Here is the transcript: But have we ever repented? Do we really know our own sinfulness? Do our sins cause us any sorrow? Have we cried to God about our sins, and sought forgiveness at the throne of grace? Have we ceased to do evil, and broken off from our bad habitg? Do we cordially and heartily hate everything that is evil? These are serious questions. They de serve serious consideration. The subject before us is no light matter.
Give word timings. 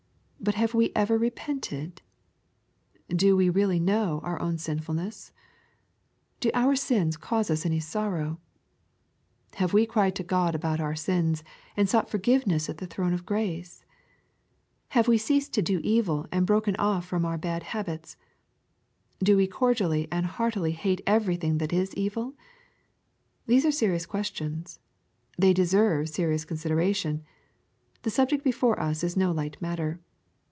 But 0.43 0.55
have 0.55 0.73
we 0.73 0.91
ever 0.95 1.19
repented? 1.19 2.01
Do 3.09 3.37
we 3.37 3.51
really 3.51 3.79
know 3.79 4.21
our 4.23 4.41
own 4.41 4.57
sinfulness? 4.57 5.31
Do 6.39 6.49
our 6.55 6.75
sins 6.75 7.15
cause 7.15 7.51
us 7.51 7.63
any 7.63 7.79
sorrow? 7.79 8.39
Have 9.57 9.71
we 9.71 9.85
cried 9.85 10.15
to 10.15 10.23
God 10.23 10.55
about 10.55 10.79
our 10.79 10.95
sins, 10.95 11.43
and 11.77 11.87
sought 11.87 12.09
forgiveness 12.09 12.69
at 12.69 12.79
the 12.79 12.87
throne 12.87 13.13
of 13.13 13.23
grace? 13.23 13.85
Have 14.89 15.07
we 15.07 15.19
ceased 15.19 15.53
to 15.53 15.61
do 15.61 15.79
evil, 15.83 16.25
and 16.31 16.47
broken 16.47 16.75
off 16.77 17.05
from 17.05 17.23
our 17.23 17.37
bad 17.37 17.61
habitg? 17.61 18.15
Do 19.21 19.37
we 19.37 19.45
cordially 19.45 20.07
and 20.11 20.25
heartily 20.25 20.71
hate 20.71 21.01
everything 21.05 21.59
that 21.59 21.71
is 21.71 21.93
evil? 21.93 22.33
These 23.45 23.63
are 23.63 23.71
serious 23.71 24.07
questions. 24.07 24.79
They 25.37 25.53
de 25.53 25.67
serve 25.67 26.09
serious 26.09 26.45
consideration. 26.45 27.23
The 28.01 28.09
subject 28.09 28.43
before 28.43 28.79
us 28.79 29.03
is 29.03 29.15
no 29.15 29.31
light 29.31 29.61
matter. 29.61 29.99